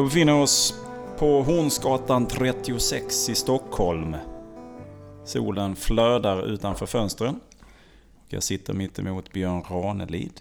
[0.00, 0.74] Då befinner vi oss
[1.18, 4.16] på Hornsgatan 36 i Stockholm.
[5.24, 7.40] Solen flödar utanför fönstren.
[8.28, 10.40] Jag sitter mitt emot Björn Ranelid.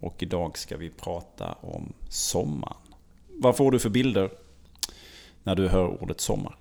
[0.00, 2.76] Och idag ska vi prata om sommaren.
[3.28, 4.30] Vad får du för bilder
[5.42, 6.56] när du hör ordet sommar?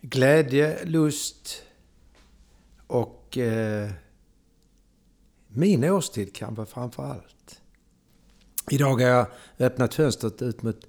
[0.00, 1.62] Glädje, lust
[2.86, 3.90] och eh,
[5.48, 7.60] min årstid kanske framför allt.
[8.70, 9.26] Idag har jag
[9.58, 10.86] öppnat fönstret ut mot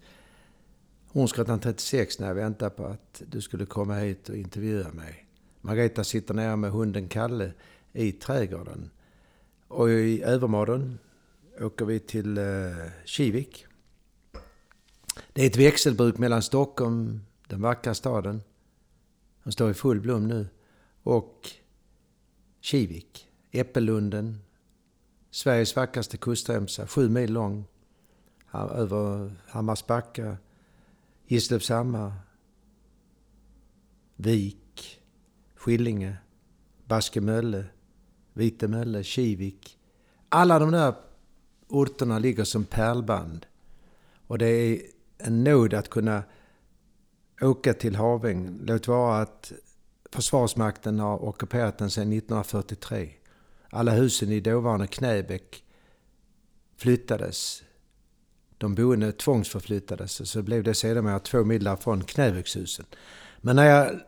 [1.07, 5.27] Hornsgatan 36 när jag väntar på att du skulle komma hit och intervjua mig.
[5.61, 7.53] Margareta sitter nere med hunden Kalle
[7.93, 8.89] i trädgården.
[9.67, 10.99] Och i övermorgon
[11.59, 12.43] åker vi till eh,
[13.05, 13.65] Kivik.
[15.33, 18.41] Det är ett växelbruk mellan Stockholm, den vackra staden,
[19.43, 20.47] som står i full blom nu,
[21.03, 21.49] och
[22.61, 24.39] Kivik, Äppellunden,
[25.31, 27.65] Sveriges vackraste kustremsa, sju mil lång,
[28.53, 30.37] över Hammarsbacka,
[31.27, 32.11] Gislövshammar,
[34.15, 35.01] Vik,
[35.55, 36.17] Skillinge,
[36.85, 37.65] Baskemölle,
[38.33, 39.77] Vitemölle, Kivik.
[40.29, 40.93] Alla de där
[41.67, 43.45] orterna ligger som pärlband.
[44.27, 44.81] Och det är
[45.17, 46.23] en nåd att kunna
[47.41, 48.59] åka till Haväng.
[48.63, 49.51] Låt vara att
[50.11, 53.13] Försvarsmakten har ockuperat den sedan 1943.
[53.69, 55.63] Alla husen i dåvarande Knäbäck
[56.77, 57.63] flyttades.
[58.57, 62.85] De boende tvångsförflyttades och så blev det sedermera två mil därifrån Knäbäckshusen.
[63.37, 63.99] Men när jag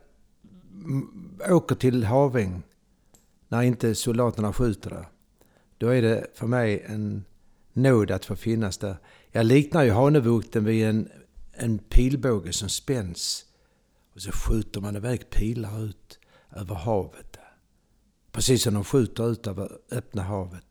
[1.56, 2.64] åker till Haväng,
[3.48, 5.06] när inte soldaterna skjuter där,
[5.78, 7.26] då är det för mig en
[7.74, 8.98] nåd att få finnas där.
[9.32, 11.10] Jag liknar ju Hanöbukten vid en,
[11.52, 13.46] en pilbåge som spänns
[14.14, 16.20] och så skjuter man iväg pilar ut
[16.56, 17.38] över havet.
[18.32, 20.69] Precis som de skjuter ut över öppna havet.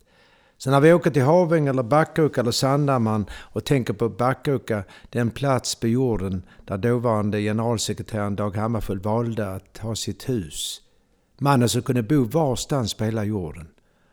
[0.60, 5.30] Så när vi åker till Haväng eller Backöka eller Sandhammaren och tänker på Backöka, den
[5.30, 10.80] plats på jorden där dåvarande generalsekreteraren Dag Hammarskjöld valde att ha sitt hus.
[11.38, 13.68] Mannen som kunde bo varstans på hela jorden.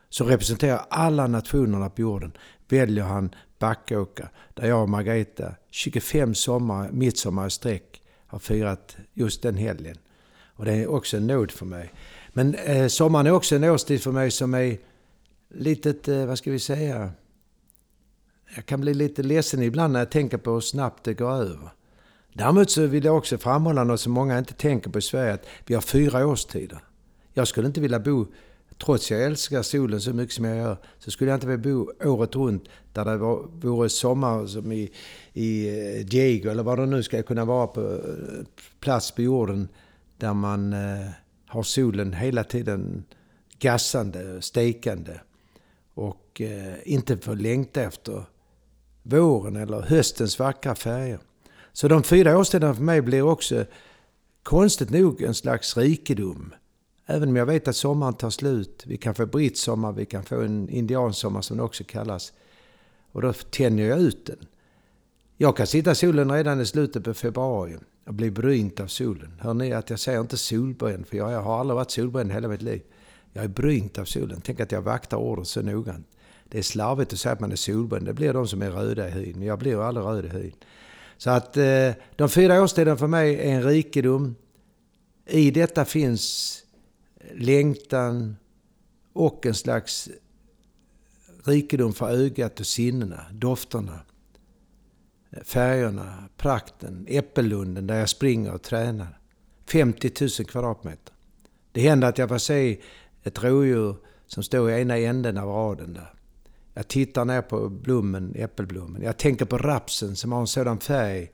[0.09, 2.31] Som representerar alla nationerna på jorden
[2.69, 9.41] väljer han Backåka, där jag och Margareta 25 sommar, midsommar i sträck har firat just
[9.41, 9.97] den helgen.
[10.55, 11.93] Och det är också en nåd för mig.
[12.33, 14.77] Men eh, sommaren är också en årstid för mig som är
[15.49, 17.11] litet, eh, vad ska vi säga,
[18.55, 21.69] jag kan bli lite ledsen ibland när jag tänker på hur snabbt det går över.
[22.33, 25.45] Däremot så vill jag också framhålla något som många inte tänker på i Sverige, att
[25.65, 26.79] vi har fyra årstider.
[27.33, 28.27] Jag skulle inte vilja bo,
[28.77, 31.91] trots jag älskar solen så mycket som jag gör, så skulle jag inte vilja bo
[32.03, 32.63] året runt
[32.93, 34.91] där det var, vore sommar som i,
[35.33, 38.45] i eh, Diego eller vad det nu ska kunna vara på eh,
[38.79, 39.67] plats på jorden
[40.17, 41.09] där man eh,
[41.47, 43.03] har solen hela tiden
[43.59, 45.19] gassande, stekande
[45.95, 48.25] och eh, inte får längta efter
[49.03, 51.19] våren eller höstens vackra färger.
[51.73, 53.65] Så de fyra årstiderna för mig blir också
[54.43, 56.53] konstigt nog en slags rikedom.
[57.05, 58.83] Även om jag vet att sommaren tar slut.
[58.87, 62.33] Vi kan få brittsommar, vi kan få en indiansommar som det också kallas.
[63.11, 64.47] Och då tänjer jag ut den.
[65.37, 69.39] Jag kan sitta i solen redan i slutet på februari och bli brynt av solen.
[69.39, 72.61] Hör ni att jag säger inte solbränd, för jag har aldrig varit solbränd hela mitt
[72.61, 72.81] liv.
[73.35, 74.41] Jag är brynt av solen.
[74.41, 76.07] Tänk att jag vaktar ordet så noggrant.
[76.49, 78.05] Det är slarvigt att säga att man är solbränd.
[78.05, 79.39] Det blir de som är röda i hyn.
[79.39, 80.55] Men Jag blir aldrig röd i hyn.
[81.17, 84.35] Så att eh, de fyra årstiderna för mig är en rikedom.
[85.25, 86.57] I detta finns
[87.33, 88.35] längtan
[89.13, 90.09] och en slags
[91.43, 93.99] rikedom för ögat och sinnena, dofterna,
[95.43, 99.19] färgerna, prakten, Äppellunden där jag springer och tränar.
[99.67, 101.13] 50 000 kvadratmeter.
[101.71, 102.77] Det händer att jag får se
[103.25, 103.95] ett rådjur
[104.27, 106.13] som står i ena änden av raden där.
[106.73, 109.01] Jag tittar ner på blommen, äppelblommen.
[109.01, 111.31] Jag tänker på rapsen som har en sådan färg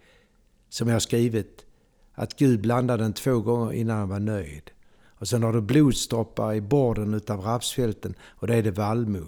[0.70, 1.66] som jag har skrivit
[2.14, 4.72] att Gud blandade den två gånger innan han var nöjd.
[5.06, 9.26] Och sen har du blodsdroppar i borden utav rapsfälten och det är det vallmo.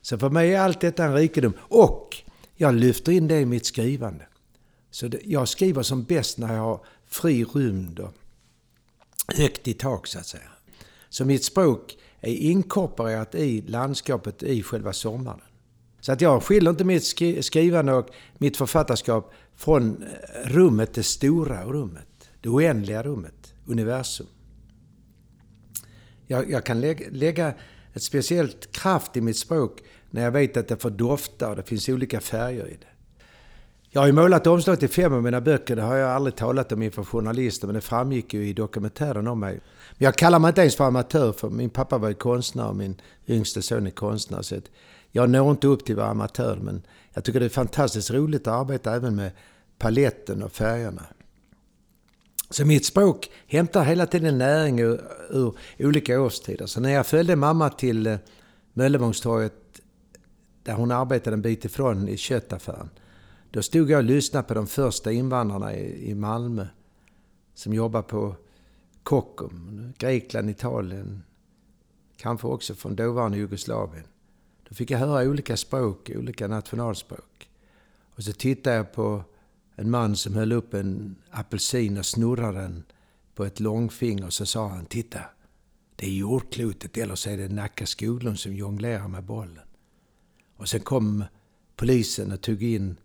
[0.00, 1.52] Så för mig är allt detta en rikedom.
[1.58, 2.16] Och
[2.56, 4.26] jag lyfter in det i mitt skrivande.
[4.90, 8.12] Så det, jag skriver som bäst när jag har fri rymd och
[9.36, 10.50] högt i tak så att säga.
[11.08, 15.40] Så mitt språk är inkorporerat i landskapet i själva sommaren.
[16.00, 17.04] Så att jag skiljer inte mitt
[17.44, 18.08] skrivande och
[18.38, 22.30] mitt författarskap från eh, rummet, det stora rummet.
[22.40, 24.26] Det oändliga rummet, universum.
[26.26, 27.54] Jag, jag kan lägga, lägga
[27.92, 31.62] ett speciellt kraft i mitt språk när jag vet att det får dofta och det
[31.62, 32.86] finns olika färger i det.
[33.90, 35.76] Jag har ju målat omslag till fem av mina böcker.
[35.76, 39.40] Det har jag aldrig talat om inför journalister, men det framgick ju i dokumentären om
[39.40, 39.60] mig.
[39.98, 42.76] Men jag kallar mig inte ens för amatör, för min pappa var ju konstnär och
[42.76, 44.42] min yngste son är konstnär.
[44.42, 44.56] Så
[45.12, 48.46] Jag når inte upp till att vara amatör men jag tycker det är fantastiskt roligt
[48.46, 49.30] att arbeta även med
[49.78, 51.02] paletten och färgerna.
[52.50, 55.00] Så mitt språk hämtar hela tiden näring ur,
[55.30, 56.66] ur olika årstider.
[56.66, 58.16] Så när jag följde mamma till eh,
[58.72, 59.80] Möllevångstorget
[60.62, 62.90] där hon arbetade en bit ifrån i köttaffären.
[63.50, 66.66] Då stod jag och lyssnade på de första invandrarna i, i Malmö
[67.54, 68.36] som jobbade på
[69.08, 71.22] Kockum, Grekland, Italien,
[72.16, 74.04] kanske också från dåvarande Jugoslavien.
[74.68, 77.48] Då fick jag höra olika språk, olika nationalspråk.
[78.14, 79.22] Och så tittade jag på
[79.76, 82.84] en man som höll upp en apelsin och snurrade den
[83.34, 84.30] på ett långfinger.
[84.30, 85.20] Så sa han, titta,
[85.96, 89.66] det är jordklotet eller så är det Nacka Skoglund som jonglerar med bollen.
[90.56, 91.24] Och sen kom
[91.76, 92.96] polisen och tog in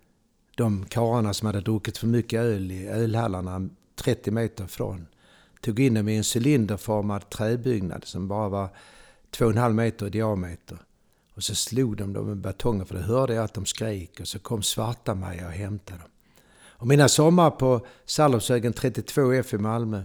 [0.56, 5.08] de karlarna som hade druckit för mycket öl i ölhallarna 30 meter ifrån.
[5.64, 8.70] Tog in dem i en cylinderformad träbyggnad som bara var
[9.32, 10.78] 2,5 meter i diameter.
[11.36, 14.28] Och så slog de dem med batonger för det hörde jag att de skrek och
[14.28, 16.10] så kom svarta Maja och hämtade dem.
[16.84, 20.04] Och mina sommar på Sallovsvägen 32F i Malmö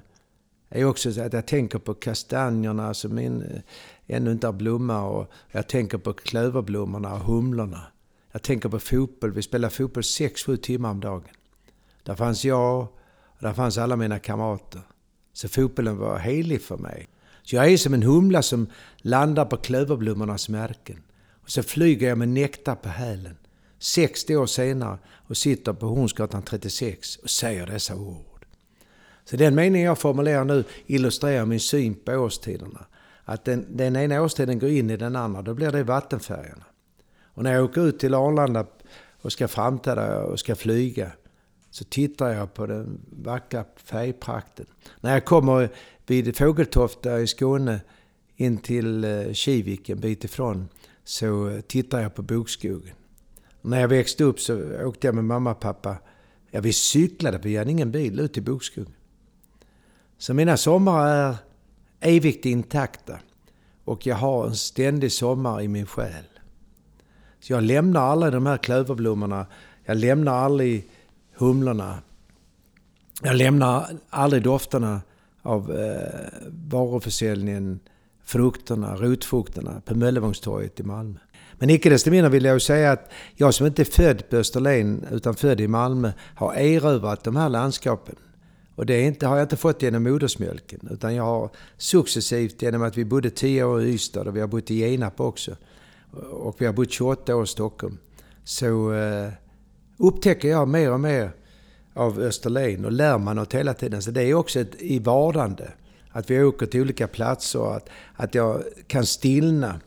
[0.68, 3.60] är också så att jag tänker på kastanjerna som min, eh,
[4.06, 7.82] ännu inte har blommat och jag tänker på klöverblommorna och humlorna.
[8.32, 9.32] Jag tänker på fotboll.
[9.32, 11.34] Vi spelade fotboll 6-7 timmar om dagen.
[12.02, 14.82] Där fanns jag och där fanns alla mina kamrater.
[15.38, 17.08] Så fotbollen var helig för mig.
[17.42, 21.02] Så jag är som en humla som landar på klöverblommornas märken.
[21.42, 23.36] Och så flyger jag med nektar på hälen.
[23.78, 28.46] 60 år senare och sitter på Hornsgatan 36 och säger dessa ord.
[29.24, 32.86] Så den mening jag formulerar nu illustrerar min syn på årstiderna.
[33.24, 36.64] Att den, den ena årstiden går in i den andra, då blir det vattenfärgerna.
[37.24, 38.66] Och när jag åker ut till Arlanda
[39.22, 41.12] och ska framträda och ska flyga
[41.78, 44.66] så tittar jag på den vackra färgprakten.
[45.00, 45.68] När jag kommer
[46.06, 47.80] vid Fågeltofta i Skåne
[48.36, 50.68] in till eh, Kivik en bit ifrån
[51.04, 52.94] så tittar jag på bokskogen.
[53.62, 55.96] När jag växte upp så åkte jag med mamma och pappa.
[56.50, 58.94] Ja, vi cyklade, vi hade ingen bil, ut till bokskogen.
[60.18, 61.36] Så mina somrar är
[62.00, 63.18] evigt intakta.
[63.84, 66.24] Och jag har en ständig sommar i min själ.
[67.40, 69.46] Så jag lämnar aldrig de här klöverblommorna.
[69.84, 70.90] Jag lämnar aldrig
[71.38, 71.98] humlorna.
[73.22, 75.00] Jag lämnar aldrig dofterna
[75.42, 77.80] av eh, varuförsäljningen,
[78.24, 81.18] frukterna, rotfrukterna på Möllevångstorget i Malmö.
[81.58, 84.36] Men icke desto mindre vill jag ju säga att jag som inte är född på
[84.36, 88.16] Österlen utan född i Malmö har erövrat de här landskapen.
[88.74, 92.96] Och det inte, har jag inte fått genom modersmjölken utan jag har successivt genom att
[92.96, 95.56] vi bodde 10 år i Ystad och vi har bott i Genarp också.
[96.30, 97.98] Och vi har bott 28 år i Stockholm.
[98.44, 99.28] Så eh,
[99.98, 101.32] upptäcker jag mer och mer
[101.94, 104.02] av Österlen och lär man något hela tiden.
[104.02, 105.72] Så det är också ett i vardande.
[106.10, 109.80] Att vi åker till olika platser, att, att jag kan stillna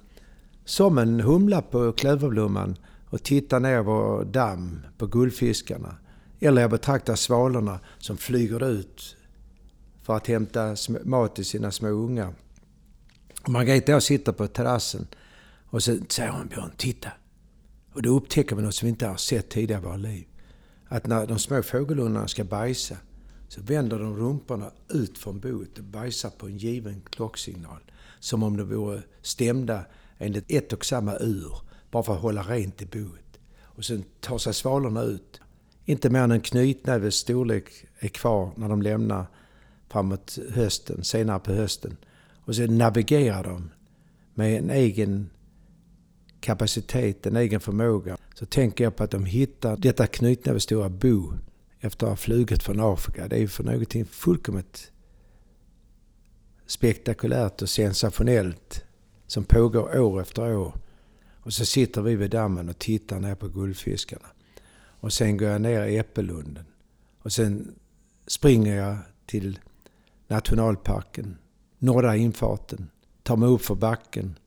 [0.65, 2.75] som en humla på klöverblomman
[3.09, 5.95] och titta ner på damm på guldfiskarna.
[6.39, 9.15] Eller jag betraktar svalorna som flyger ut
[10.03, 12.33] för att hämta mat till sina små ungar.
[13.47, 15.07] Margareta och jag sitter på terrassen
[15.69, 17.09] och så säger hon Björn, titta!
[17.93, 20.27] Och då upptäcker vi något som vi inte har sett tidigare i våra liv.
[20.87, 22.97] Att när de små fågelungarna ska bajsa
[23.47, 27.81] så vänder de rumporna ut från boet och bajsar på en given klocksignal.
[28.19, 29.85] Som om de vore stämda
[30.17, 31.53] enligt ett och samma ur,
[31.91, 33.39] bara för att hålla rent i boet.
[33.61, 35.41] Och sen tar sig svalorna ut.
[35.85, 37.65] Inte mer än en knytnäves storlek
[37.99, 39.25] är kvar när de lämnar
[39.89, 41.97] framåt hösten, senare på hösten.
[42.45, 43.69] Och sen navigerar de
[44.33, 45.29] med en egen
[46.41, 48.17] kapacitet, en egen förmåga.
[48.33, 51.33] Så tänker jag på att de hittar detta knytnävestora bo
[51.79, 53.27] efter att ha flugit från Afrika.
[53.27, 54.91] Det är ju för någonting fullkomligt
[56.65, 58.83] spektakulärt och sensationellt
[59.27, 60.73] som pågår år efter år.
[61.43, 64.27] Och så sitter vi vid dammen och tittar ner på guldfiskarna.
[64.73, 66.65] Och sen går jag ner i Äppellunden.
[67.21, 67.75] Och sen
[68.27, 69.59] springer jag till
[70.27, 71.37] nationalparken,
[71.77, 72.89] norra infarten,
[73.23, 74.39] tar mig upp för backen,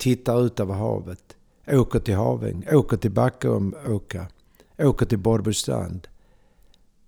[0.00, 4.26] tittar ut över havet, åker till Haväng, åker till Backeåka,
[4.78, 6.08] åker till Borrbystrand.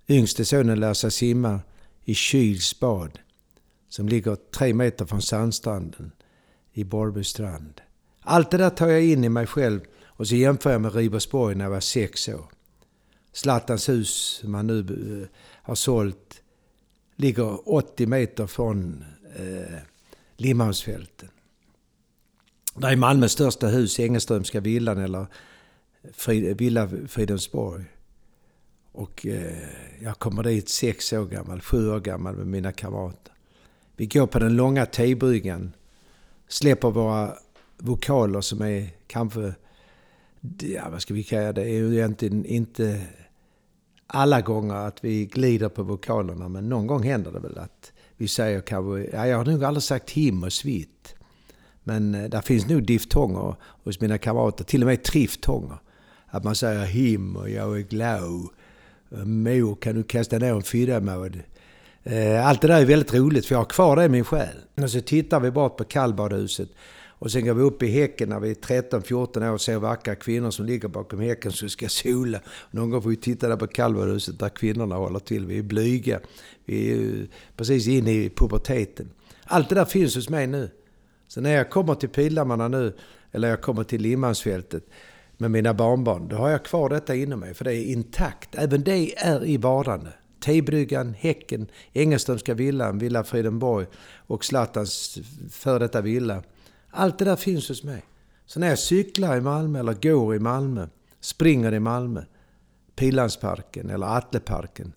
[0.08, 1.60] Yngste sonen lär sig simma
[2.04, 3.18] i Kyls bad
[3.88, 6.12] som ligger tre meter från sandstranden
[6.72, 7.80] i Borrbystrand.
[8.20, 11.54] Allt det där tar jag in i mig själv och så jämför jag med Ribersborg
[11.54, 12.46] när jag var sex år.
[13.32, 15.28] Zlatans hus som han nu eh,
[15.62, 16.42] har sålt
[17.16, 19.04] ligger 80 meter från
[19.36, 19.78] eh,
[20.36, 21.28] Limhamnsfälten.
[22.74, 25.26] Det är Malmös största hus, Engelströmska villan eller
[26.12, 27.84] Frid, Villa Fridhemsborg.
[28.92, 29.52] Och eh,
[30.00, 33.32] jag kommer dit sex år gammal, sju år gammal med mina kamrater.
[33.96, 35.72] Vi går på den långa tebryggan
[36.48, 37.34] släpper våra
[37.78, 39.54] vokaler som är kanske
[40.58, 43.02] ja, vad ska vi kalla det, är ju egentligen inte
[44.06, 48.28] alla gånger att vi glider på vokalerna, men någon gång händer det väl att vi
[48.28, 51.14] säger kanske, ja, jag har nog aldrig sagt him och svit.
[51.84, 55.76] Men eh, där finns nog diftonger hos mina kamrater, till och med triftonger.
[56.26, 58.48] Att man säger him och jag är glad.
[59.10, 61.40] Eh, Mor, kan du kasta ner en fyramåd?
[62.02, 64.56] Eh, allt det där är väldigt roligt för jag har kvar det i min själ.
[64.82, 66.68] Och så tittar vi bort på kallbadhuset
[67.22, 70.14] och sen går vi upp i häcken när vi är 13-14 år och ser vackra
[70.14, 72.40] kvinnor som ligger bakom häcken som ska sola.
[72.70, 75.46] Någon gång får vi titta där på kallbadhuset där kvinnorna håller till.
[75.46, 76.20] Vi är blyga.
[76.64, 79.10] Vi är precis inne i puberteten.
[79.44, 80.70] Allt det där finns hos mig nu.
[81.32, 82.96] Så när jag kommer till Pildammarna nu,
[83.30, 84.84] eller jag kommer till Limhamnsfältet
[85.36, 87.54] med mina barnbarn, då har jag kvar detta inom mig.
[87.54, 88.54] För det är intakt.
[88.54, 90.12] Även det är i vardande.
[90.40, 93.86] Tebryggan, Häcken, Engelströmska villan, Villa Fridenborg
[94.26, 95.18] och Zlatans
[95.50, 96.42] före detta villa.
[96.90, 98.02] Allt det där finns hos mig.
[98.46, 100.86] Så när jag cyklar i Malmö eller går i Malmö,
[101.20, 102.24] springer i Malmö,
[102.96, 104.92] Pilansparken eller Atleparken,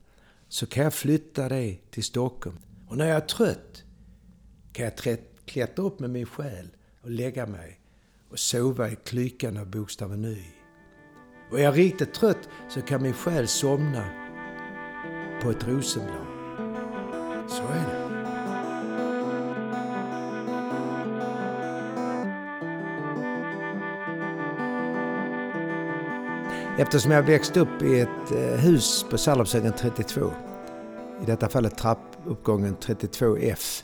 [0.47, 2.57] så kan jag flytta det till Stockholm.
[2.87, 3.83] Och när jag är trött
[4.73, 4.95] kan jag
[5.45, 6.67] klättra upp med min själ
[7.01, 7.79] och lägga mig
[8.29, 10.43] och sova i klykan av bokstaven Y.
[11.51, 14.05] Och är jag riktigt trött så kan min själ somna
[15.41, 16.27] på ett rosenblad.
[17.47, 18.05] Så är det.
[26.77, 30.33] Eftersom jag växte upp i ett eh, hus på Salopsvägen 32,
[31.21, 33.83] i detta fallet trappuppgången 32F.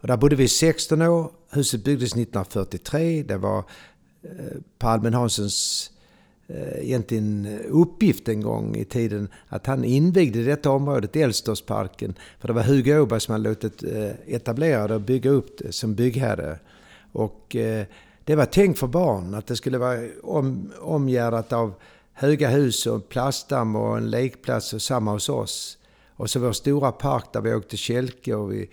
[0.00, 1.30] Och där bodde vi 16 år.
[1.50, 3.22] Huset byggdes 1943.
[3.22, 3.58] Det var
[4.22, 5.90] eh, Per Albin Hanssons
[6.46, 12.14] eh, egentligen eh, uppgift en gång i tiden att han invigde detta området, Älvstorpsparken.
[12.40, 13.84] För det var Hugo Åberg som hade låtit
[14.26, 16.58] etablera det och bygga upp det som byggherre.
[17.12, 17.56] Och
[18.24, 21.74] det var tänkt för barn, att det skulle vara om, omgärdat av
[22.12, 25.78] höga hus och plastdamm och en lekplats och samma hos oss.
[26.16, 28.68] Och så vår stora park där vi åkte kälke och vi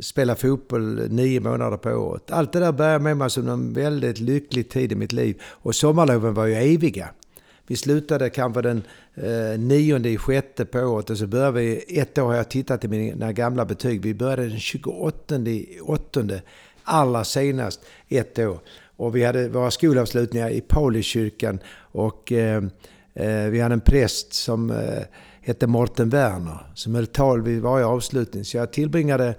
[0.00, 2.30] Spela fotboll nio månader på året.
[2.30, 5.42] Allt det där började med mig som en väldigt lycklig tid i mitt liv.
[5.44, 7.08] Och sommarloven var ju eviga.
[7.66, 8.82] Vi slutade kanske den
[9.14, 12.84] eh, nionde i sjätte på året och så började vi, ett år har jag tittat
[12.84, 16.42] i mina gamla betyg, vi började den 28 i åttonde,
[16.82, 18.58] allra senast ett år.
[18.96, 21.58] Och vi hade våra skolavslutningar i Paulikyrkan.
[21.78, 22.62] och eh,
[23.14, 25.02] eh, vi hade en präst som eh,
[25.40, 28.44] hette Morten Werner som höll tal vid varje avslutning.
[28.44, 29.34] Så jag tillbringade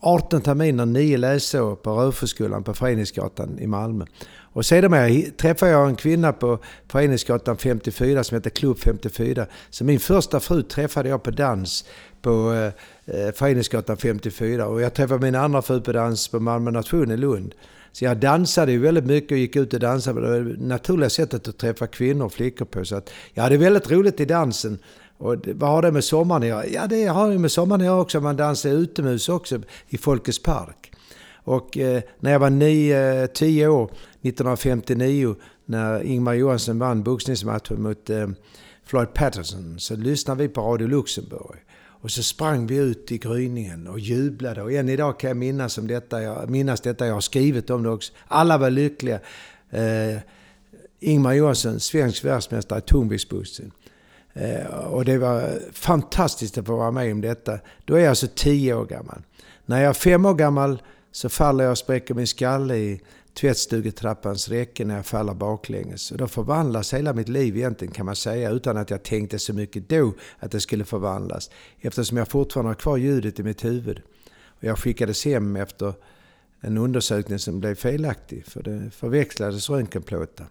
[0.00, 4.04] 18 terminer, 9 läsår på Röfoskolan på Föreningsgatan i Malmö.
[4.54, 6.58] Och sedan träffade jag en kvinna på
[6.88, 9.46] Föreningsgatan 54 som heter Klubb 54.
[9.70, 11.84] Så min första fru träffade jag på dans
[12.22, 16.70] på eh, eh Föreningsgatan 54 och jag träffade min andra fru på dans på Malmö
[16.70, 17.54] Nation i Lund.
[17.92, 20.20] Så jag dansade ju väldigt mycket och gick ut och dansade.
[20.20, 22.84] Det var det naturliga sättet att träffa kvinnor och flickor på.
[22.84, 24.78] Så att jag hade väldigt roligt i dansen.
[25.22, 26.66] Och vad har det med sommaren att göra?
[26.66, 28.20] Ja, det har ju med sommaren att göra också.
[28.20, 30.92] Man dansar utomhus också i Folkets Park.
[31.44, 38.10] Och eh, när jag var 9-10 eh, år, 1959, när Ingmar Johansson vann boxningsmatchen mot
[38.10, 38.28] eh,
[38.84, 41.58] Floyd Patterson, så lyssnade vi på Radio Luxemburg.
[41.78, 44.62] Och så sprang vi ut i gryningen och jublade.
[44.62, 47.82] Och än idag kan jag minnas, om detta, jag, minnas detta, jag har skrivit om
[47.82, 48.12] det också.
[48.28, 49.20] Alla var lyckliga.
[49.70, 50.18] Eh,
[51.00, 53.72] Ingmar Johansson, svensk världsmästare i tungviktsboxning.
[54.32, 57.58] Eh, och det var fantastiskt att få vara med om detta.
[57.84, 59.22] Då är jag alltså tio år gammal.
[59.66, 63.00] När jag är fem år gammal så faller jag och spräcker min skalle i
[63.40, 66.12] tvättstugetrappans räcke när jag faller baklänges.
[66.12, 69.52] Och då förvandlas hela mitt liv egentligen kan man säga utan att jag tänkte så
[69.52, 71.50] mycket då att det skulle förvandlas.
[71.80, 74.02] Eftersom jag fortfarande har kvar ljudet i mitt huvud.
[74.44, 75.94] Och jag skickades hem efter
[76.60, 80.46] en undersökning som blev felaktig för det förväxlades röntgenplåtar.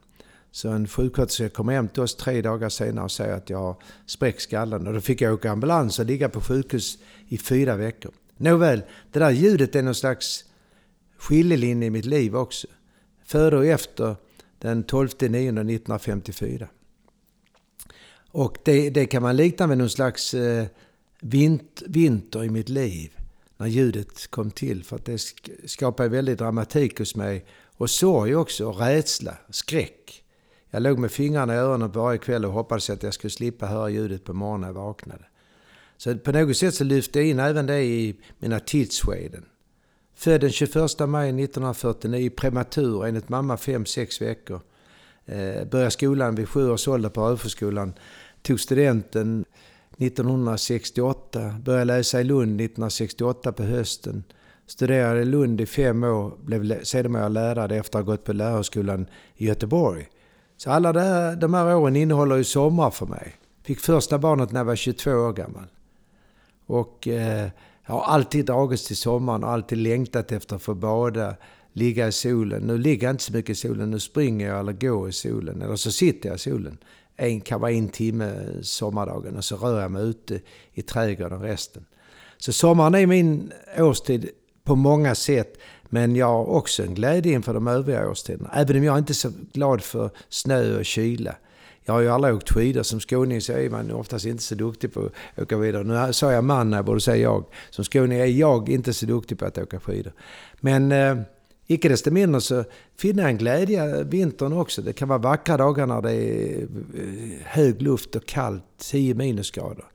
[0.52, 3.76] Så en sjuksköterska kom hem till oss tre dagar senare och säger att jag har
[4.06, 4.88] spräckt skallen.
[4.88, 8.12] Och då fick jag åka ambulans och ligga på sjukhus i fyra veckor.
[8.38, 8.82] Nåväl,
[9.12, 10.46] det där ljudet är någon slags
[11.18, 12.68] skiljelinje i mitt liv också.
[13.26, 14.16] Före och efter
[14.60, 16.68] den 12 9 1954.
[18.32, 20.66] Och det, det, kan man likna med någon slags eh,
[21.22, 23.12] vint, vinter i mitt liv.
[23.58, 24.84] När ljudet kom till.
[24.84, 25.22] För att det
[25.66, 27.46] skapade väldigt dramatik hos mig.
[27.78, 30.21] Och sorg också, och rädsla, skräck.
[30.74, 33.90] Jag låg med fingrarna i öronen varje kväll och hoppades att jag skulle slippa höra
[33.90, 35.26] ljudet på morgonen när jag vaknade.
[35.98, 39.46] Så på något sätt så lyfte jag in även det i mina tidsskeden.
[40.16, 44.62] Född den 21 maj 1949, prematur, enligt mamma 5-6 veckor.
[45.26, 47.94] Eh, började skolan vid 7 års ålder på Röfoskolan.
[48.42, 49.46] Tog studenten
[49.98, 54.24] 1968, började läsa i Lund 1968 på hösten.
[54.68, 59.08] Studerade i Lund i fem år, blev sedermera lärare efter att ha gått på lärarhögskolan
[59.36, 60.10] i Göteborg.
[60.64, 63.36] Så alla här, de här åren innehåller ju sommar för mig.
[63.64, 65.66] Fick första barnet när jag var 22 år gammal.
[66.66, 67.50] Och eh,
[67.86, 71.36] jag har alltid dragits till sommaren och alltid längtat efter att få bada,
[71.74, 72.62] ligga i solen.
[72.62, 75.62] Nu ligger jag inte så mycket i solen, nu springer jag eller går i solen.
[75.62, 76.78] Eller så sitter jag i solen.
[77.16, 80.42] En, kan vara en timme sommardagen och så rör jag mig ute
[80.74, 81.86] i trädgården resten.
[82.38, 84.30] Så sommaren är min årstid
[84.64, 85.58] på många sätt.
[85.94, 88.50] Men jag har också en glädje inför de övriga årstiderna.
[88.54, 91.36] Även om jag inte är så glad för snö och kyla.
[91.86, 92.84] Jag har ju aldrig åkt skidor.
[92.84, 95.00] Som skåning så är man oftast inte så duktig på
[95.36, 95.84] att åka skidor.
[95.84, 97.46] Nu sa jag man, jag borde säga jag.
[97.70, 100.14] Som skåning är jag inte så duktig på att åka skidor.
[100.60, 101.18] Men eh,
[101.68, 102.64] icke desto mindre så
[102.98, 104.82] finner jag en glädje vintern också.
[104.82, 109.86] Det kan vara vackra dagar när det är eh, hög luft och kallt, 10 minusgrader.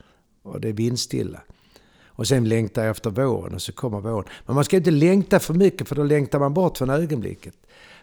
[0.42, 1.40] Och det är vindstilla.
[2.16, 4.28] Och sen längtar jag efter våren och så kommer våren.
[4.46, 7.54] Men man ska inte längta för mycket för då längtar man bort från ögonblicket.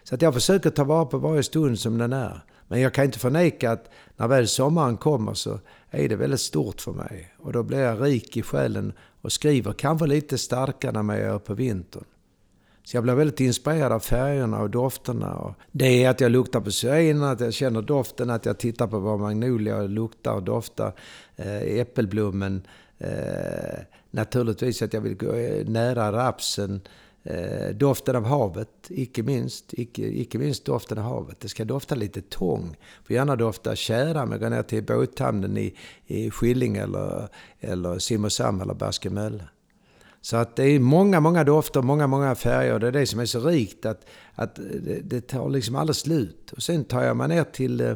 [0.03, 2.41] Så att jag försöker ta vara på varje stund som den är.
[2.67, 6.81] Men jag kan inte förneka att när väl sommaren kommer så är det väldigt stort
[6.81, 7.33] för mig.
[7.39, 11.39] Och då blir jag rik i själen och skriver kanske lite starkare än jag gör
[11.39, 12.03] på vintern.
[12.83, 15.33] Så jag blir väldigt inspirerad av färgerna och dofterna.
[15.33, 18.87] Och det är att jag luktar på syrenerna, att jag känner doften, att jag tittar
[18.87, 20.93] på vad magnolia luktar och doftar.
[21.35, 22.61] Eh, äppelblommen.
[23.03, 23.79] Eh,
[24.11, 26.81] naturligtvis att jag vill gå eh, nära rapsen.
[27.23, 29.73] Eh, doften av havet, icke minst.
[29.73, 31.39] Icke, icke minst doften av havet.
[31.39, 32.77] Det ska dofta lite tång.
[33.03, 37.29] Får gärna dofta tjära om jag går ner till båthamnen i, i Skilling eller,
[37.59, 39.43] eller Simrishamn eller Baskemölla.
[40.21, 42.79] Så att det är många, många dofter, många, många färger.
[42.79, 44.05] Det är det som är så rikt att,
[44.35, 46.51] att det, det tar liksom aldrig slut.
[46.51, 47.93] Och sen tar jag mig ner till eh,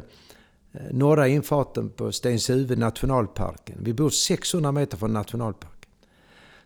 [0.90, 3.78] norra infarten på Stenshuvud nationalparken.
[3.80, 5.90] Vi bor 600 meter från nationalparken.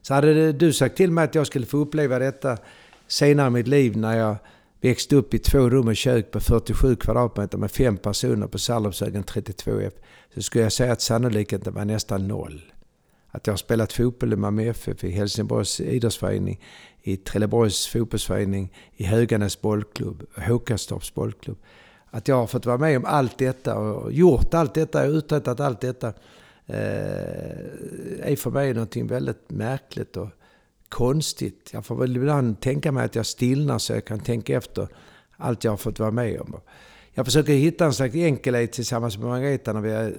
[0.03, 2.59] Så hade du sagt till mig att jag skulle få uppleva detta
[3.07, 4.37] senare i mitt liv när jag
[4.81, 9.25] växte upp i två rum och kök på 47 kvadratmeter med fem personer på Sallumsögen
[9.25, 9.92] 32F.
[10.35, 12.72] Så skulle jag säga att sannolikheten var nästan noll.
[13.31, 16.61] Att jag har spelat fotboll i Malmö FF, i Helsingborgs idrottsförening,
[17.03, 21.59] i Trelleborgs fotbollsförening, i Höganäs bollklubb, Håkastorps bollklubb.
[22.14, 25.61] Att jag har fått vara med om allt detta och gjort allt detta, och uträttat
[25.61, 26.12] allt detta
[26.66, 30.29] Eh, är för mig någonting väldigt märkligt och
[30.88, 31.70] konstigt.
[31.72, 34.88] Jag får väl ibland tänka mig att jag stillnar så jag kan tänka efter
[35.37, 36.61] allt jag har fått vara med om.
[37.14, 40.14] Jag försöker hitta en slags enkelhet tillsammans med Margareta när vi,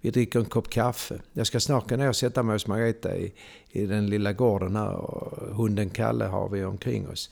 [0.00, 1.14] vi dricker en kopp kaffe.
[1.32, 3.32] Jag ska snart gå ner och sätta mig hos Margareta i,
[3.70, 7.30] i den lilla gården här och hunden Kalle har vi omkring oss.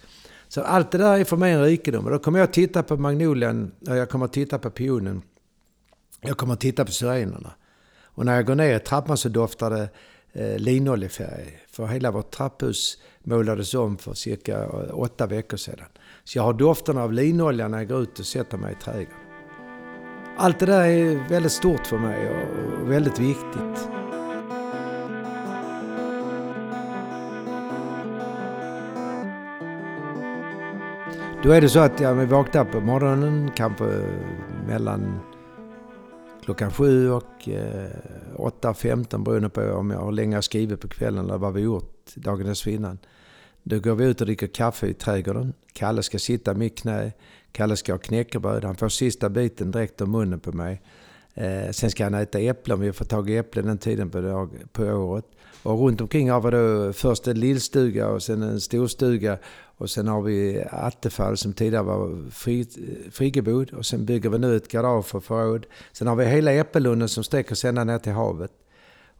[0.50, 2.04] Så allt det där är för mig en rikedom.
[2.04, 5.22] Och då kommer jag att titta på magnolian och jag kommer att titta på pionen.
[6.20, 7.52] Jag kommer att titta på syrenerna.
[8.02, 9.88] Och när jag går ner i trappan så doftar det
[10.32, 11.60] eh, linoljefärg.
[11.70, 15.86] För hela vårt trapphus målades om för cirka eh, åtta veckor sedan.
[16.24, 19.14] Så jag har doften av linolja när jag går ut och sätter mig i trädgården.
[20.36, 23.99] Allt det där är väldigt stort för mig och väldigt viktigt.
[31.42, 35.20] Då är det så att jag vaknar på morgonen, kanske eh, mellan
[36.44, 37.90] klockan sju och eh,
[38.36, 42.46] 8.15 beroende på om jag har länge skrivit på kvällen eller vad vi gjort dagen
[42.46, 42.98] dessförinnan.
[43.62, 45.52] Då går vi ut och dricker kaffe i trädgården.
[45.72, 47.12] Kalle ska sitta i mitt knä.
[47.52, 48.64] Kalle ska ha knäckebröd.
[48.64, 50.82] Han får sista biten direkt om munnen på mig.
[51.34, 52.80] Eh, sen ska han äta äpplen.
[52.80, 55.26] Vi får tag i äpplen den tiden på, dag, på året.
[55.62, 59.38] Och runt omkring har vi då först en lillstuga och sen en storstuga
[59.76, 62.66] och sen har vi Attefall som tidigare var fri,
[63.12, 65.66] friggebod och sen bygger vi nu ett garage för förråd.
[65.92, 68.52] Sen har vi hela Äppellunden som sträcker sig ända ner till havet.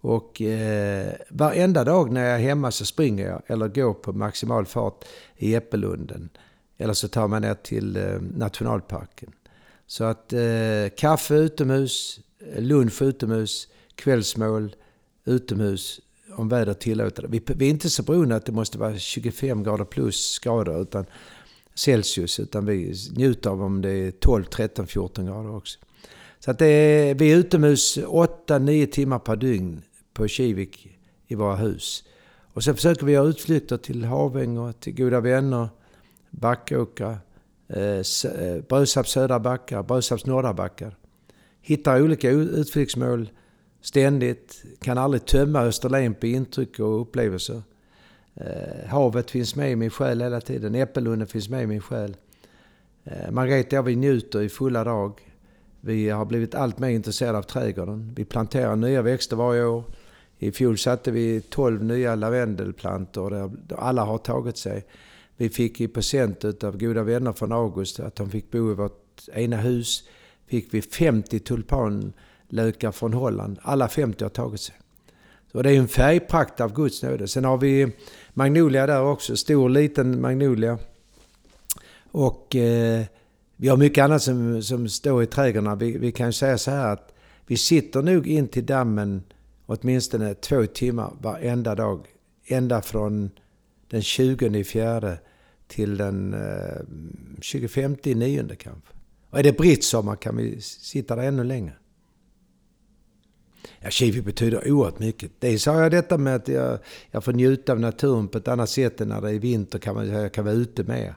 [0.00, 4.66] Och eh, varenda dag när jag är hemma så springer jag eller går på maximal
[4.66, 5.04] fart
[5.36, 6.28] i Äppellunden.
[6.78, 9.32] Eller så tar man ner till eh, nationalparken.
[9.86, 10.40] Så att eh,
[10.96, 12.20] kaffe utomhus,
[12.56, 14.76] lunch utomhus, kvällsmål
[15.24, 16.00] utomhus
[16.36, 17.28] om vädret tillåter det.
[17.28, 21.06] Vi, vi, är inte så beroende att det måste vara 25 grader plus grader utan
[21.74, 25.78] Celsius, utan vi njuter av om det är 12, 13, 14 grader också.
[26.38, 30.88] Så att det är, vi är utomhus 8-9 timmar per dygn på Kivik
[31.26, 32.04] i våra hus.
[32.52, 35.68] Och sen försöker vi göra utflykter till Haväng och till goda vänner,
[36.30, 37.18] Backåkra,
[37.68, 40.96] eh, eh Brösarps södra backar, Brösarps norra backar.
[41.60, 43.30] Hittar olika utflyktsmål
[43.80, 44.62] ständigt.
[44.80, 47.62] Kan aldrig tömma Österlen på intryck och upplevelser.
[48.34, 50.74] Eh, havet finns med i min själ hela tiden.
[50.74, 52.16] Äppellunden finns med i min själ.
[53.04, 55.20] Eh, Margareta och jag, vi njuter i fulla drag.
[55.80, 58.12] Vi har blivit allt mer intresserade av trädgården.
[58.16, 59.84] Vi planterar nya växter varje år.
[60.38, 64.84] I fjol satte vi 12 nya lavendelplantor där alla har tagit sig.
[65.36, 69.28] Vi fick i present av goda vänner från August att de fick bo i vårt
[69.32, 70.04] ena hus
[70.46, 71.40] fick vi 50
[72.52, 73.58] Lökar från Holland.
[73.62, 74.74] Alla 50 har tagit sig.
[75.52, 77.28] Så det är en färgprakt av Guds nåde.
[77.28, 77.92] Sen har vi
[78.34, 79.36] magnolia där också.
[79.36, 80.78] Stor liten magnolia.
[82.10, 83.04] Och eh,
[83.56, 85.74] vi har mycket annat som, som står i trädgårdarna.
[85.74, 87.14] Vi, vi kan säga så här att
[87.46, 89.22] vi sitter nog in till dammen
[89.66, 92.06] åtminstone två timmar varenda dag.
[92.46, 93.30] Ända från
[93.88, 95.18] den 20 fjärde
[95.66, 96.80] till den eh,
[97.40, 98.92] 25 nionde kanske.
[99.30, 101.72] Och är det brittsommar kan vi sitta där ännu längre.
[103.82, 105.30] Ja, Kivik betyder oerhört mycket.
[105.38, 106.78] Dels har jag detta med att jag,
[107.10, 109.94] jag får njuta av naturen på ett annat sätt än när det är vinter kan
[109.94, 111.14] man, jag kan vara ute mer.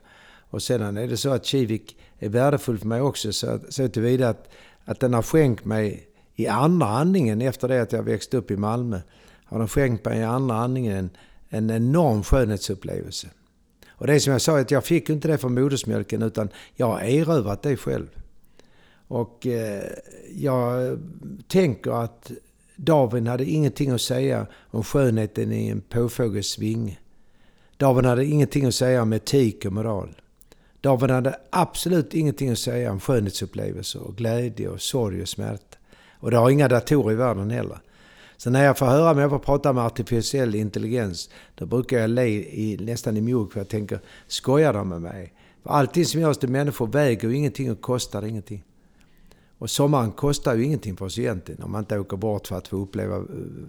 [0.50, 4.30] Och sedan är det så att Kivik är värdefull för mig också så, så tillvida
[4.30, 4.50] att,
[4.86, 8.58] att den har skänkt mig i andra andningen efter det att jag växte upp i
[8.58, 9.00] Malmö.
[9.46, 11.10] Har den skänkt mig i andra andningen en,
[11.50, 13.28] en enorm skönhetsupplevelse.
[13.90, 16.86] Och det är som jag sa, att jag fick inte det från modersmjölken utan jag
[16.86, 18.08] har erövrat det själv.
[19.08, 19.84] Och eh,
[20.36, 21.00] jag
[21.48, 22.32] tänker att
[22.76, 26.98] Darwin hade ingenting att säga om skönheten i en påfågels vinge.
[27.78, 30.22] Darwin hade ingenting att säga om etik och moral.
[30.82, 35.78] Darwin hade absolut ingenting att säga om skönhetsupplevelser och glädje och sorg och smärta.
[36.20, 37.78] Och det har inga datorer i världen heller.
[38.38, 42.78] Så när jag får höra människor prata med artificiell intelligens, då brukar jag le i,
[42.82, 45.34] nästan i mjugg för jag tänker, skojar de med mig?
[45.64, 48.64] För allting som görs till människor väger ju ingenting och kostar ingenting.
[49.64, 52.68] Och sommaren kostar ju ingenting för oss egentligen, om man inte åker bort för att
[52.68, 53.24] få uppleva eh,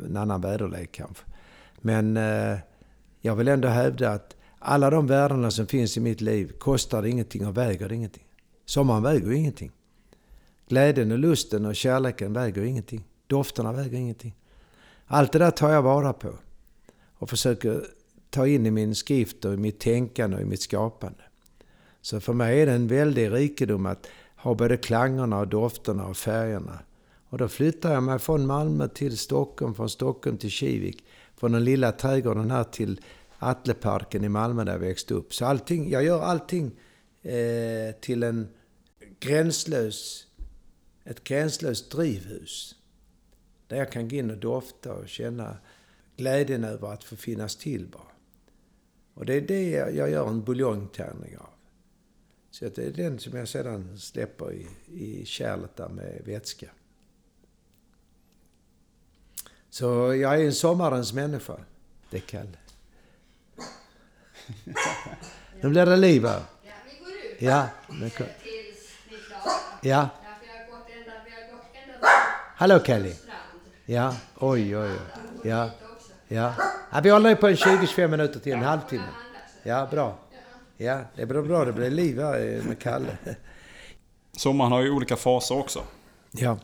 [0.06, 1.24] en annan väderlek kanske.
[1.80, 2.58] Men eh,
[3.20, 7.46] jag vill ändå hävda att alla de värdena som finns i mitt liv kostar ingenting
[7.46, 8.24] och väger ingenting.
[8.64, 9.70] Sommaren väger ingenting.
[10.68, 13.04] Glädjen och lusten och kärleken väger ingenting.
[13.26, 14.36] Dofterna väger ingenting.
[15.06, 16.30] Allt det där tar jag vara på.
[17.18, 17.86] Och försöker
[18.30, 21.22] ta in i min skrift och i mitt tänkande och i mitt skapande.
[22.00, 24.06] Så för mig är det en väldig rikedom att
[24.44, 26.78] har både klangerna och dofterna och färgerna.
[27.28, 31.04] Och då flyttar jag mig från Malmö till Stockholm, från Stockholm till Kivik.
[31.36, 33.00] Från den lilla trädgården här till
[33.38, 35.34] Atleparken i Malmö där jag växte upp.
[35.34, 36.72] Så allting, jag gör allting
[37.22, 38.48] eh, till en
[39.20, 40.26] gränslös,
[41.04, 42.74] ett gränslöst drivhus.
[43.66, 45.56] Där jag kan gå in och dofta och känna
[46.16, 48.12] glädjen över att få finnas till bara.
[49.14, 51.53] Och det är det jag gör en buljongtärning av.
[52.54, 56.66] Så det är den som jag sedan släpper i, i kärlet där med vätska.
[59.70, 61.56] Så jag är en sommarens människa.
[62.10, 62.58] Det är Kalle.
[65.60, 66.42] nu blir det liv här.
[66.62, 67.42] Ja, vi går ut.
[67.42, 68.26] Ja, men kom.
[69.82, 70.08] Ja.
[72.56, 73.14] Hallå Kelly.
[73.84, 74.98] Ja, oj, oj, oj.
[75.44, 75.70] Ja,
[76.28, 76.54] ja.
[76.92, 79.08] ja vi håller på en 20-25 minuter till, en halvtimme.
[79.62, 80.23] Ja, bra.
[80.84, 81.64] Ja, det blir bra.
[81.64, 83.16] Det blir liv här med Kalle.
[84.32, 85.82] Sommaren har ju olika faser också.
[86.30, 86.58] Ja.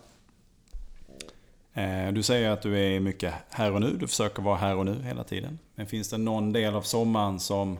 [1.74, 3.96] Eh, Du säger att du är mycket här och nu.
[4.00, 5.58] Du försöker vara här och nu hela tiden.
[5.74, 7.78] Men finns det någon del av sommaren som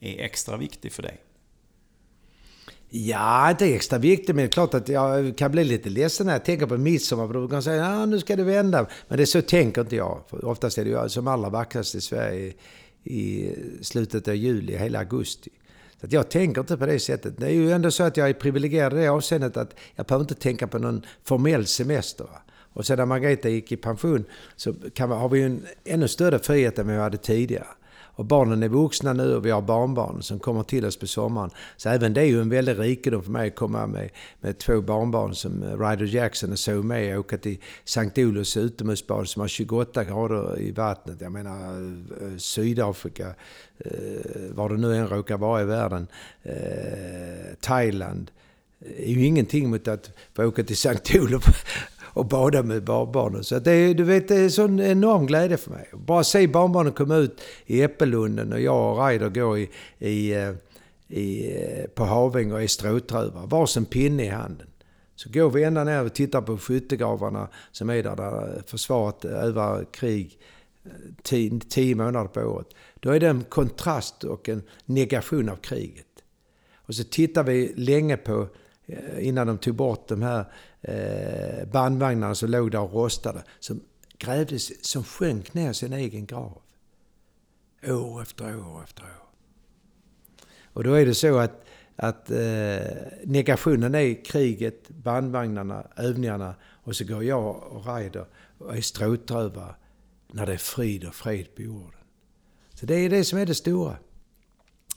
[0.00, 1.16] är extra viktig för dig?
[2.92, 6.32] Ja, inte extra viktigt, men det är klart att jag kan bli lite ledsen när
[6.32, 7.26] jag tänker på midsommar.
[7.26, 8.86] För då kan jag säga att nu ska det vända.
[9.08, 10.20] Men det är så tänker inte jag.
[10.28, 12.52] För oftast är det ju som allra vackrast i Sverige
[13.04, 15.50] i slutet av juli, hela augusti.
[16.00, 17.34] Så att jag tänker inte på det sättet.
[17.38, 20.24] Det är ju ändå så att jag är privilegierad i det avseendet att jag behöver
[20.24, 22.24] inte tänka på någon formell semester.
[22.24, 22.42] Va?
[22.72, 24.24] Och sedan Margareta gick i pension
[24.56, 27.66] så kan, har vi ju en ännu större frihet än vi hade tidigare.
[28.12, 31.50] Och barnen är vuxna nu och vi har barnbarn som kommer till oss på sommaren.
[31.76, 34.80] Så även det är ju en väldig rikedom för mig att komma med, med två
[34.80, 39.40] barnbarn som eh, Ryder Jackson och så med och åka till Sankt Olofs utomhusbad som
[39.40, 41.20] har 28 grader i vattnet.
[41.20, 41.74] Jag menar
[42.22, 43.34] eh, Sydafrika,
[43.78, 46.06] eh, var det nu än råkar vara i världen,
[47.60, 47.90] Thailand.
[47.90, 48.30] Thailand.
[48.98, 51.64] är ju ingenting mot att få åka till Sankt Olof
[52.12, 53.44] och bada med barnbarnen.
[53.44, 55.88] Så det, är, du vet, det är sån enorm glädje för mig.
[55.92, 60.52] Bara se barnbarnen komma ut i Äppellunden och jag och Ryder går i, i, eh,
[61.08, 63.46] i, eh, på Haväng och är stråtrövare.
[63.46, 64.66] Varsin pinne i handen.
[65.14, 69.86] Så går vi ända ner och tittar på skyttegravarna som är där, där försvaret övar
[69.92, 70.38] krig
[70.84, 70.90] eh,
[71.22, 72.68] tio, tio månader på året.
[73.00, 76.06] Då är det en kontrast och en negation av kriget.
[76.90, 78.48] Och så tittar vi länge på,
[79.18, 80.44] innan de tog bort de här
[80.82, 83.80] eh, bandvagnarna som låg där och rostade, som
[84.18, 86.62] grävdes, som sjönk ner sin egen grav.
[87.86, 89.30] År efter år efter år.
[90.72, 91.64] Och då är det så att,
[91.96, 92.78] att eh,
[93.24, 98.26] negationen är kriget, bandvagnarna, övningarna och så går jag och Ryder
[98.58, 99.74] och är stråtrövare
[100.32, 102.00] när det är frid och fred på jorden.
[102.74, 103.96] Så det är det som är det stora.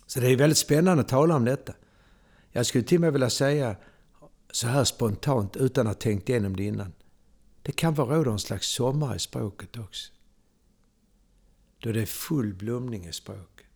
[0.07, 1.73] Så det är väldigt spännande att tala om detta.
[2.51, 3.75] Jag skulle till och med vilja säga
[4.55, 6.93] så här spontant utan att ha tänkt igenom det innan.
[7.61, 10.11] Det kan vara råda en slags sommar i språket också.
[11.79, 13.67] Då det är full blomning i språket.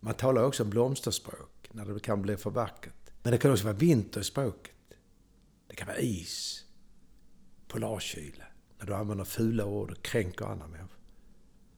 [0.00, 3.10] Man talar också om blomsterspråk, när det kan bli för vackert.
[3.22, 4.74] Men det kan också vara vinter i språket.
[5.68, 6.64] Det kan vara is,
[7.68, 8.44] polarkyla,
[8.78, 10.98] när du använder fula ord och kränker andra människor.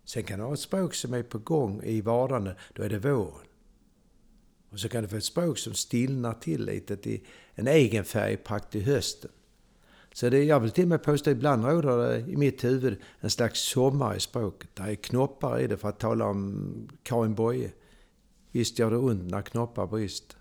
[0.04, 2.98] Sen kan du ha ett språk som är på gång i vardande, då är det
[2.98, 3.46] våren.
[4.76, 7.20] Och så kan du få ett språk som stillnar till lite, till
[7.54, 9.30] en egen färgprakt i hösten.
[10.12, 13.30] Så det, jag vill till och med påstå ibland råder det i mitt huvud en
[13.30, 14.68] slags sommar i språket.
[14.74, 17.70] Det är knoppar i det för att tala om Karin Boye.
[18.52, 20.38] Visst gör det ont när knoppar brister.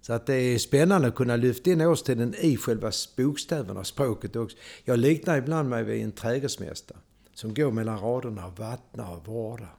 [0.00, 4.56] Så att det är spännande att kunna lyfta in årstiden i själva bokstäverna, språket också.
[4.84, 6.98] Jag liknar ibland mig vid en trädgårdsmästare
[7.34, 9.78] som går mellan raderna och vattnar och vårdar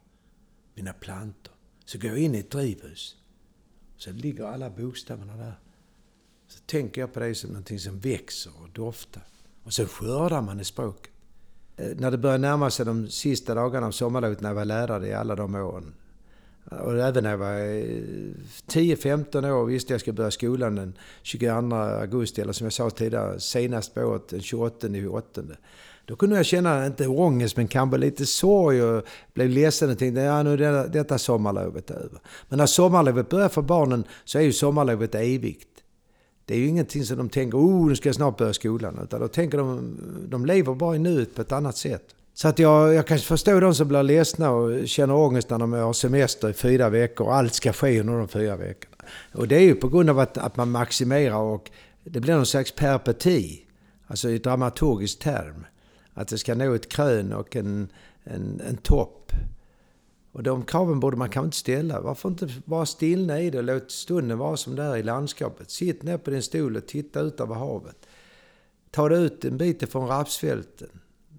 [0.73, 1.53] mina plantor.
[1.85, 3.15] Så går jag in i ett drivhus.
[3.97, 5.59] Så ligger alla bokstäverna där.
[6.47, 9.23] Så tänker jag på det som någonting som växer och doftar.
[9.63, 11.11] Och så skördar man i språket.
[11.77, 15.07] Eh, när det började närma sig de sista dagarna av sommarlovet när jag var lärare
[15.07, 15.93] i alla de åren.
[16.71, 18.33] Och även när jag var eh,
[18.67, 23.39] 10-15 år visste jag skulle börja skolan den 22 augusti, eller som jag sa tidigare,
[23.39, 25.41] senast på året den 28 augusti.
[26.05, 30.21] Då kunde jag känna, inte ångest, men kanske lite sorg och blev ledsen och tänkte
[30.21, 32.19] ja nu är detta, detta sommarlovet över.
[32.49, 35.67] Men när sommarlovet börjar för barnen så är ju sommarlovet evigt.
[36.45, 38.99] Det är ju ingenting som de tänker, oh nu ska jag snart börja skolan.
[39.03, 39.97] Utan då tänker de,
[40.29, 42.03] de lever bara i nuet på ett annat sätt.
[42.33, 45.73] Så att jag, jag kan förstå de som blir ledsna och känner ångest när de
[45.73, 48.95] har semester i fyra veckor och allt ska ske under de fyra veckorna.
[49.33, 51.71] Och det är ju på grund av att, att man maximerar och
[52.03, 53.61] det blir någon slags perpeti.
[54.07, 55.65] Alltså i dramaturgisk term.
[56.17, 57.87] Att det ska nå ett krön och en,
[58.23, 59.31] en, en topp.
[60.31, 62.01] Och de kraven borde man kanske inte ställa.
[62.01, 65.71] Varför inte vara stilla i det och låt stunden vara som det är i landskapet.
[65.71, 68.07] Sitt ner på din stol och titta ut över havet.
[68.91, 70.89] Ta dig ut en bit ifrån rapsfälten.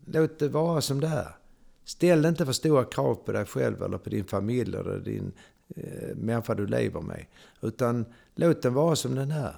[0.07, 1.37] Låt det vara som det är.
[1.85, 5.33] Ställ inte för stora krav på dig själv eller på din familj eller din
[5.77, 7.27] eh, människa du lever med.
[7.61, 9.57] Utan låt den vara som den är.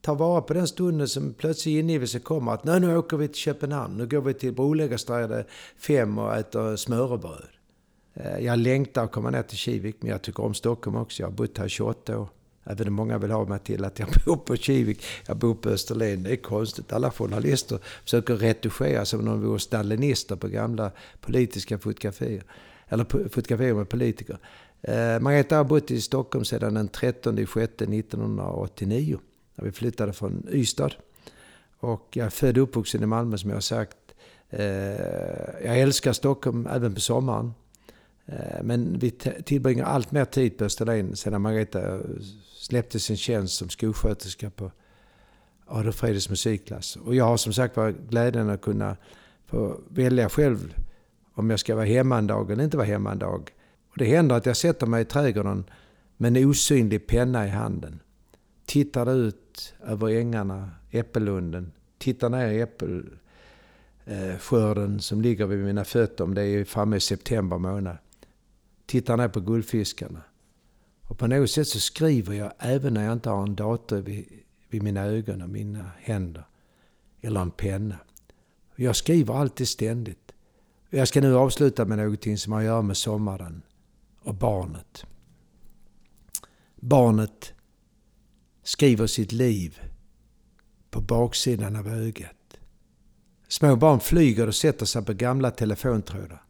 [0.00, 3.96] Ta vara på den stunden som plötsligt ingivelse kommer att nu åker vi till Köpenhamn,
[3.96, 5.44] nu går vi till Brolägersträde
[5.78, 7.48] 5 och äter smörrebröd.
[8.14, 11.22] Eh, jag längtar att komma ner till Kivik, men jag tycker om Stockholm också.
[11.22, 12.28] Jag har bott här i 28 år.
[12.64, 15.68] Även om många vill ha mig till att jag bor på Kivik, jag bor på
[15.68, 16.22] Österlen.
[16.22, 16.92] Det är konstigt.
[16.92, 22.42] Alla journalister försöker retuschera som om de vore stalinister på gamla politiska fotografier.
[22.88, 24.38] Eller fotografier med politiker.
[24.82, 29.18] Eh, Margareta har bott i Stockholm sedan den 13 juni 1989.
[29.58, 30.90] När vi flyttade från Ystad.
[31.80, 33.96] Och jag är född och uppvuxen i Malmö som jag har sagt.
[34.50, 34.64] Eh,
[35.64, 37.54] jag älskar Stockholm även på sommaren.
[38.26, 39.10] Eh, men vi
[39.44, 42.00] tillbringar allt mer tid på Österlen sedan Margareta
[42.56, 44.70] släppte sin tjänst som skolsköterska på
[45.66, 46.96] Adolf Fredriks musikklass.
[46.96, 48.96] Och jag har som sagt var glädjen att kunna
[49.46, 50.74] få välja själv
[51.34, 53.50] om jag ska vara hemma en dag eller inte vara hemma en dag.
[53.90, 55.64] Och det händer att jag sätter mig i trädgården
[56.16, 58.00] med en osynlig penna i handen.
[58.68, 66.34] Tittar ut över ängarna, äppellunden, tittar ner i äppelskörden som ligger vid mina fötter om
[66.34, 67.96] det är framme i september månad
[68.88, 70.22] tittar ner på guldfiskarna.
[71.02, 74.28] Och på något sätt så skriver jag även när jag inte har en dator vid,
[74.68, 76.44] vid mina ögon och mina händer.
[77.20, 77.98] Eller en penna.
[78.76, 80.32] Jag skriver alltid ständigt.
[80.90, 83.62] Jag ska nu avsluta med någonting som har att göra med sommaren
[84.22, 85.06] och barnet.
[86.76, 87.52] Barnet
[88.68, 89.80] skriver sitt liv
[90.90, 92.58] på baksidan av ögat.
[93.48, 96.42] Små barn flyger och sätter sig på gamla telefontrådar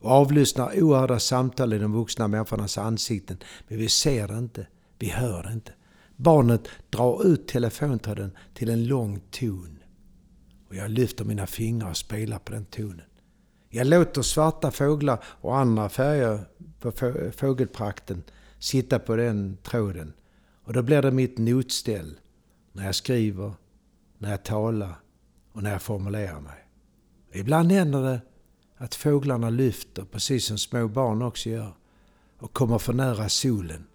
[0.00, 3.36] och avlyssnar oerhörda samtal i de vuxna människornas ansikten.
[3.68, 4.66] Men vi ser det inte,
[4.98, 5.72] vi hör det inte.
[6.16, 9.78] Barnet drar ut telefontråden till en lång ton.
[10.68, 13.06] Och jag lyfter mina fingrar och spelar på den tonen.
[13.70, 16.40] Jag låter svarta fåglar och andra färger
[16.80, 16.92] på
[17.36, 18.22] fågelprakten
[18.58, 20.12] sitta på den tråden.
[20.64, 22.20] Och då blir det mitt notställ
[22.72, 23.52] när jag skriver,
[24.18, 24.94] när jag talar
[25.52, 26.68] och när jag formulerar mig.
[27.32, 28.20] Ibland händer det
[28.76, 31.72] att fåglarna lyfter, precis som små barn också gör,
[32.38, 33.86] och kommer för nära solen.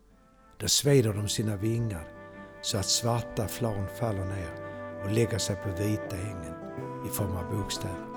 [0.57, 2.07] Då sveder de sina vingar
[2.61, 4.53] så att svarta flarn faller ner
[5.03, 6.53] och lägger sig på vita ängen
[7.05, 8.09] i form av bokstäver.